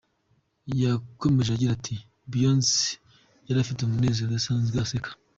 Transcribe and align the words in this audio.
Yakomeje 0.81 1.49
agira 1.51 1.71
ati: 1.77 1.95
“Beyonce 2.31 2.77
yari 3.47 3.59
afite 3.61 3.79
umunezero 3.81 4.27
udasanzwe, 4.29 4.77
aseka…”. 4.83 5.09